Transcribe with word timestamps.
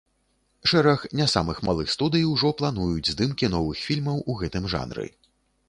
Шэраг 0.69 1.03
не 1.19 1.27
самых 1.33 1.59
малых 1.69 1.91
студый 1.97 2.23
ужо 2.31 2.51
плануюць 2.63 3.11
здымкі 3.13 3.53
новых 3.57 3.85
фільмаў 3.91 4.17
у 4.31 4.41
гэтым 4.43 4.69
жанры. 4.77 5.07